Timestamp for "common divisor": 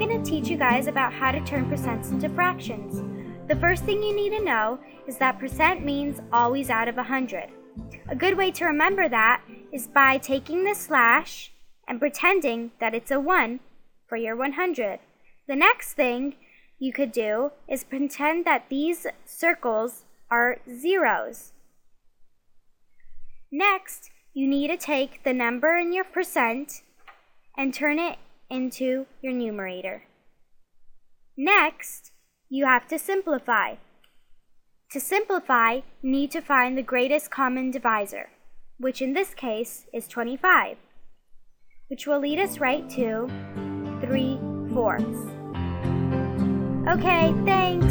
37.30-38.30